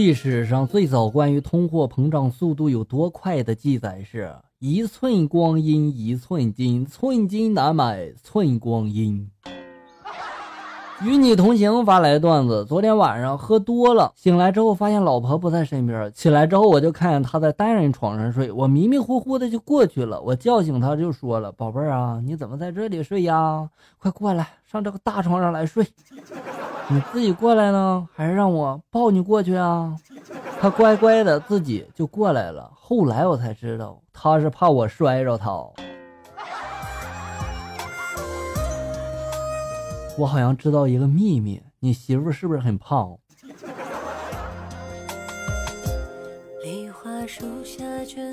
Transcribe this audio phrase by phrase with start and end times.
[0.00, 9.30] 历史上最早关于通货膨胀速度有多快的记载是：一寸光阴一寸金，寸金难买寸光阴。
[11.02, 16.12] 与你同行发来段子：昨天晚上喝多了，醒来之后发现老婆不在身边。
[16.12, 20.20] 起来之后我就看见她在单人床上睡，我迷迷糊糊的就过去了。
[20.20, 23.66] 我叫醒她就说了：“宝贝儿啊，你怎么在这里睡呀？
[23.98, 25.86] 快过来，上这个大床上来睡。
[26.92, 29.96] ”你自己过来呢，还是让我抱你过去啊？
[30.60, 32.70] 他乖乖的自己就过来了。
[32.74, 35.64] 后来我才知道，他是怕我摔着他。
[40.20, 43.16] 我好像知道一个秘密，你媳妇是不是很胖？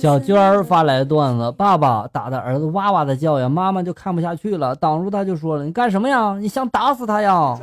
[0.00, 6.38] 小娟儿发来段子：爸爸打的儿子哇哇的叫呀，妈妈就看不下去了，挡住他就说了：“你干什么呀？
[6.40, 7.54] 你想打死他呀？”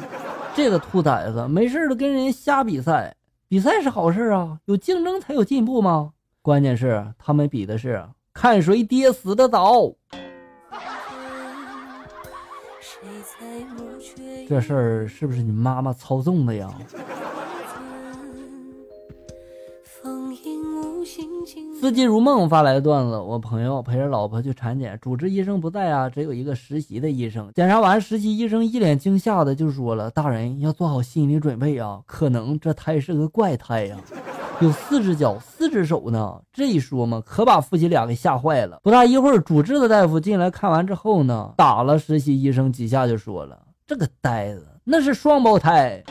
[0.54, 3.16] 这个兔崽子没事的跟人瞎比赛，
[3.48, 6.12] 比赛是好事啊，有竞争才有进步吗？
[6.44, 9.94] 关键是他们比的是看谁爹死的早。
[14.48, 16.70] 这事儿是不是你妈妈操纵的呀？
[21.80, 27.52] 四季如梦发来的段子：我朋友陪着老婆去产检，主治医生不在啊，只有一个实习的医生。
[27.56, 33.98] 检查完，实习医生一脸惊吓的就说了：“大人要做好心理准备啊，可能这胎是个怪胎呀，
[34.62, 38.80] 有四只脚、四只手呢。”这一说嘛，可把夫妻俩给吓坏了。
[38.84, 46.04] 不大一会儿，主治的大夫进来看完之后呢，打了实习医生几下就说了：“这个呆子，那是双胞胎。”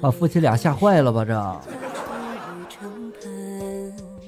[0.00, 1.24] 把夫妻俩吓坏了吧？
[1.24, 1.34] 这，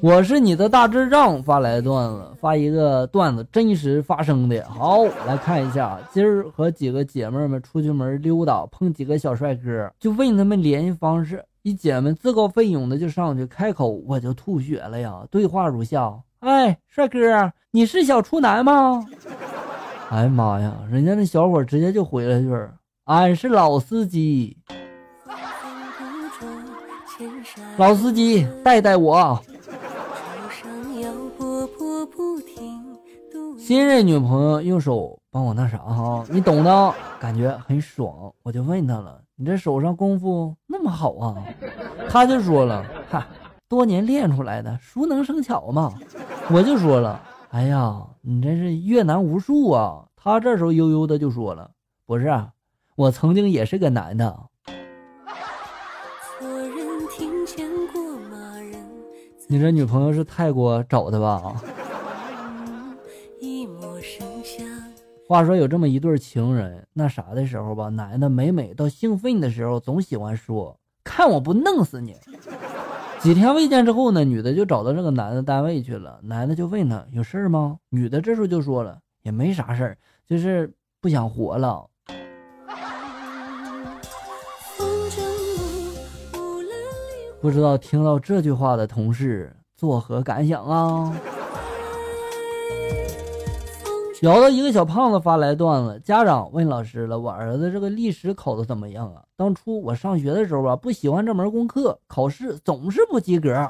[0.03, 4.65] 我是你的大智障发来的段子，发一个段子，真实发生的。
[4.67, 11.45] 好，来看一下，今儿和几个姐妹们出去门溜达，碰几个小帅哥，就问他们联系方式。
[11.63, 15.23] 一姐们自告奋勇的就上去开口，我就吐血了呀。
[15.31, 19.07] 对话如下：哎，帅哥，你是小处男吗？
[20.09, 22.49] 哎妈呀，人家那小伙直接就回了句：
[23.05, 24.57] 俺是老司机。
[27.77, 29.39] 老司机，带带我。
[33.71, 38.35] 新任女朋友用手帮我那啥哈，你懂的，感觉很爽。
[38.43, 41.37] 我就问他了，你这手上功夫那么好啊？
[42.09, 43.25] 他就说了，哈，
[43.69, 45.95] 多年练出来的，熟能生巧嘛。
[46.51, 50.05] 我就说了，哎呀，你真是越南无数啊。
[50.17, 51.71] 他这时候悠悠的就说了，
[52.05, 52.29] 不是，
[52.97, 54.37] 我曾经也是个男的。
[59.47, 61.55] 你这女朋友是泰国找的吧？
[65.29, 72.17] 话说有这么一对情人，那啥的时候吧，男的每每到兴奋的时候，总喜欢说：“看我不弄死你！”
[73.23, 76.19] 几天未见之后呢，女的就找到这个男的单位去了。
[76.23, 77.79] 男的就问他有事儿吗？
[77.91, 79.97] 女的这时候就说了：“也没啥事儿，
[80.27, 81.87] 就是不想活了。”
[87.41, 91.15] 不知道听到这句话的同事作何感想啊？
[94.21, 99.23] 聊到一个小胖子发来段子，家长问老师了：“我儿子这个历史考的怎么样啊？
[99.35, 103.67] 当初我上学的时候啊，不喜欢这门功课，考试总是不及格。”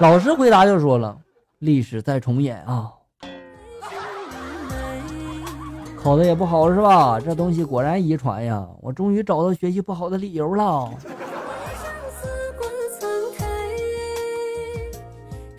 [0.00, 1.14] 老师回答就说了
[1.60, 2.90] ：“历史再重演啊，
[6.02, 7.20] 考的也不好是吧？
[7.20, 8.66] 这东西果然遗传呀！
[8.80, 10.90] 我终于找到学习不好的理由了。”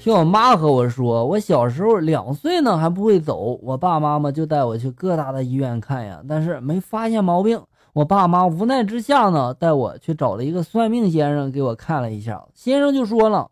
[0.06, 7.60] 听我妈和我说，我小时候两岁呢还不会走，我爸妈妈就带我去各大的医院看呀，但是没发现毛病。
[7.92, 13.50] 我爸妈无奈之下呢，带我去找了一个算命先生给我看了一下，先生就说了，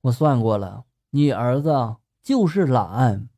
[0.00, 3.28] 我算过了，你儿子就是懒，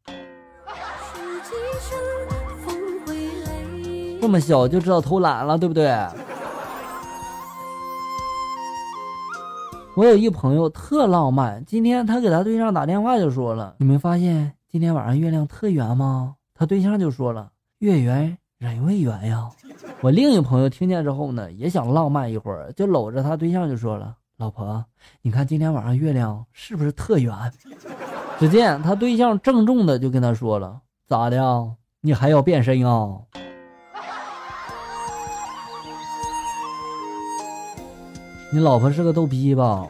[4.21, 5.93] 这么小就知道偷懒了，对不对？
[9.95, 17.51] 我有一朋友特浪漫，今天他给他对象打电话就说了：“你没发现今天晚上月亮特圆吗？”他对象就说了
[17.81, 19.51] ：“月圆人未圆呀。”
[20.01, 24.83] 我另一朋友听见之后呢，也想浪漫一会儿，就搂着他对象就说了：“老婆，
[25.21, 27.35] 你看今天晚上月亮是不是特圆？”
[28.41, 31.71] 只见他对象郑重的就跟他说了：“咋的？
[32.01, 33.19] 你还要变身啊？”
[38.53, 39.87] 你老婆是个逗逼吧？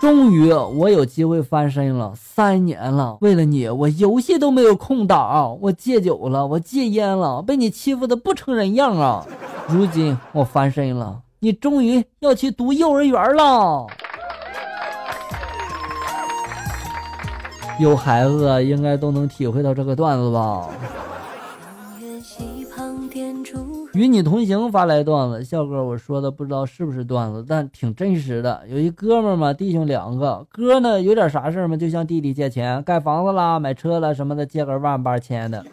[0.00, 9.24] 终于我有机会翻身了，三年了，为了你，我游戏都没有空打，我戒酒了，我戒烟了，被你欺负的不成人样啊！
[9.68, 13.86] 如今我翻身了，你终于要去读幼儿园了。
[17.80, 20.68] 有孩子应该都能体会到这个段子吧？
[23.96, 28.62] 与你同行发来段子，笑哥，我说的不知道是不是段子，但挺真实的。
[28.68, 35.64] 有一哥们嘛，弟兄两个，哥呢有点啥事嘛，就向弟弟借钱，盖房子啦、买车啦什么的，借个万八千的。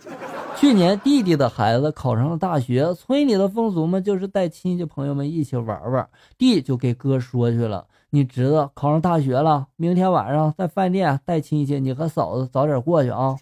[0.55, 6.07] 去年弟弟的孩子考上了大学，村里的风俗嘛，就是带亲戚朋友们一起玩玩。
[6.37, 13.35] 弟就给哥说去了，你侄子考上大学了，明天晚上在饭店带亲戚，你和嫂子早点过去啊。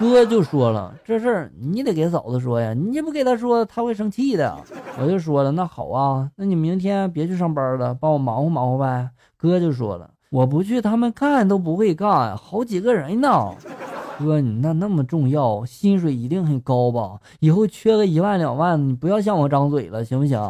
[0.00, 4.56] 哥就说了，这事儿你得给嫂子说呀，你不给她说，她会生气的。
[4.98, 9.10] 我就说了，那好啊，那你明天别去上班了，帮我忙活忙活呗。
[9.36, 13.50] 哥就说了，我不去，他们干都不会干，好几个人呢。
[14.18, 17.18] 哥，你那那么重要，薪水一定很高吧？
[17.40, 20.40] 以后缺个一万两万，你不要向我张嘴了，行不行？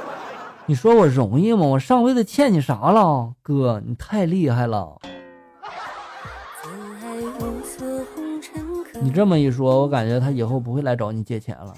[0.64, 1.66] 你说我容易吗？
[1.66, 3.34] 我上辈子欠你啥了？
[3.42, 4.96] 哥，你太厉害了。
[9.06, 11.72] 你这么一说，我感觉他以后不会来找你借钱了，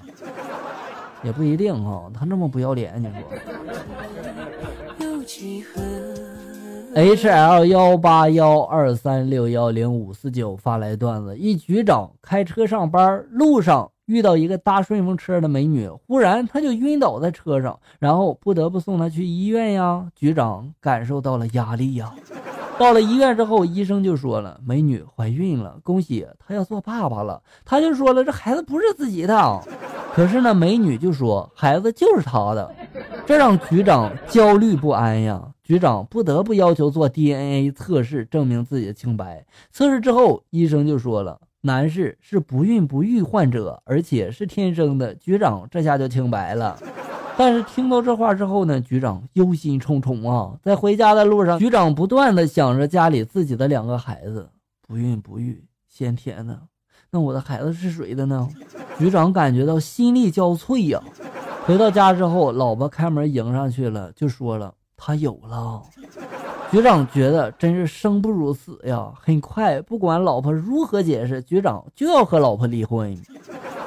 [1.22, 2.10] 也不一定哈。
[2.14, 3.22] 他那么不要脸，你说
[6.94, 20.06] ？H L 幺八幺二三六幺零五四九发来段子：一局长开车上班，路上遇到一个搭顺风车的美女，忽然他就晕倒在车上，然后不得不送她去医院呀。
[20.16, 22.10] 局长感受到了压力呀。
[22.78, 29.60] 到了医院之后，医生就说了：“美女怀孕了，恭喜，她要做爸爸了。”他就说了：“这孩子不是自己的。”
[30.14, 32.72] 可是呢，美女就说：“孩子就是他的。”
[33.26, 35.42] 这让局长焦虑不安呀。
[35.64, 39.44] 局长不得不要求做 DNA 测试，证明自己的清白。
[39.70, 46.78] 测试之后，医生就说了：“男士是不孕不育患者，而且是天生的。”局长这下就清白了。
[47.38, 54.50] 但是听到这话之后呢，局长忧心忡忡啊，在回家的路上，局长不断的想着家里自己的两个孩子，
[54.88, 56.60] 不孕不育，先天的，
[57.12, 58.48] 那我的孩子是谁的呢？
[58.98, 61.00] 局长感觉到心力交瘁呀。
[61.64, 65.80] 回到家之后，老婆开门迎上去了，就说了他有了。
[66.72, 69.12] 局长觉得真是生不如死呀。
[69.14, 73.16] 很快，不管老婆如何解释，局长就要和老婆离婚。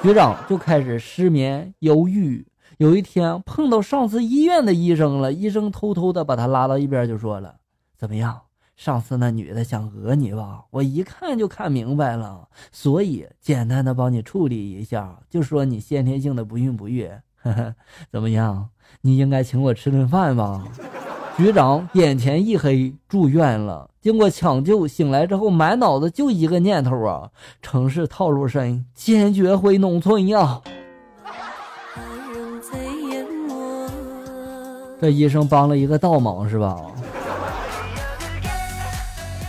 [0.02, 2.48] 局长就开始失眠、忧郁。
[2.82, 7.54] 有一天碰到上次医院的医生了，医生偷偷的把他拉到一边，就说了
[7.96, 8.42] ：“怎么样，
[8.76, 10.64] 上次那女的想讹你吧？
[10.72, 17.08] 我一看就看明白了，所以简单的帮你处理一下，就说你先天性的不孕不育。
[17.44, 17.76] 呵呵，
[18.12, 18.70] 怎么样？
[19.02, 20.64] 你应该请我吃顿饭吧？”
[21.38, 23.92] 局长眼前一黑，住院了。
[24.02, 27.30] 经过抢救，醒来之后满脑子就一个念头啊：
[27.62, 30.60] 城市套路深，坚决回农村呀！
[35.02, 36.78] 这医生帮了一个倒忙是吧？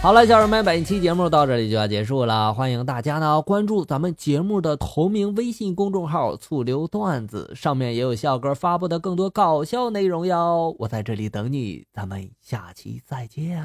[0.01, 2.55] 好了，小人们，本期节目到这里就要结束了。
[2.55, 10.75] 欢迎大家呢关注咱们节目的同名微信公众号“醋溜段子”，上面也有笑哥发布的更多搞笑内容哟。
[10.79, 13.63] 我在这里等你，咱们下期再见。